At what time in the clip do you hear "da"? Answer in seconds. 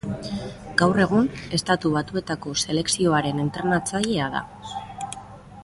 4.37-4.43